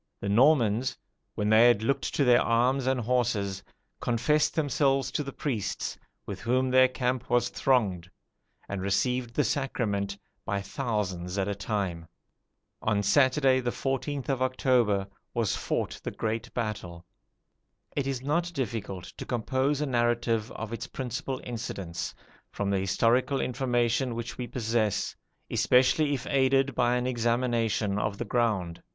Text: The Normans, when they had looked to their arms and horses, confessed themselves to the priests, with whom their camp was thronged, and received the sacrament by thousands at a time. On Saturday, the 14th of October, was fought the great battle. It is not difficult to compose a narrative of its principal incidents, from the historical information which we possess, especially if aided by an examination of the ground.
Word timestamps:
The 0.19 0.29
Normans, 0.29 0.97
when 1.35 1.47
they 1.49 1.67
had 1.67 1.83
looked 1.83 2.15
to 2.15 2.23
their 2.23 2.41
arms 2.41 2.87
and 2.87 2.99
horses, 3.01 3.61
confessed 3.99 4.55
themselves 4.55 5.11
to 5.11 5.21
the 5.21 5.31
priests, 5.31 5.95
with 6.25 6.39
whom 6.41 6.71
their 6.71 6.87
camp 6.87 7.29
was 7.29 7.49
thronged, 7.49 8.09
and 8.67 8.81
received 8.81 9.35
the 9.35 9.43
sacrament 9.43 10.17
by 10.43 10.59
thousands 10.59 11.37
at 11.37 11.47
a 11.47 11.53
time. 11.53 12.07
On 12.81 13.03
Saturday, 13.03 13.59
the 13.59 13.69
14th 13.69 14.27
of 14.27 14.41
October, 14.41 15.05
was 15.35 15.55
fought 15.55 16.01
the 16.03 16.09
great 16.09 16.51
battle. 16.55 17.05
It 17.95 18.07
is 18.07 18.23
not 18.23 18.51
difficult 18.55 19.03
to 19.17 19.25
compose 19.27 19.81
a 19.81 19.85
narrative 19.85 20.51
of 20.53 20.73
its 20.73 20.87
principal 20.87 21.39
incidents, 21.43 22.15
from 22.49 22.71
the 22.71 22.79
historical 22.79 23.39
information 23.39 24.15
which 24.15 24.35
we 24.39 24.47
possess, 24.47 25.15
especially 25.51 26.15
if 26.15 26.25
aided 26.25 26.73
by 26.73 26.95
an 26.95 27.05
examination 27.05 27.99
of 27.99 28.17
the 28.17 28.25
ground. 28.25 28.81